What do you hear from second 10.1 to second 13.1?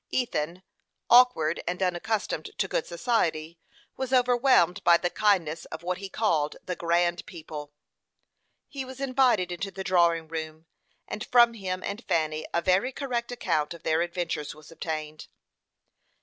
room, and from him and Fanny a very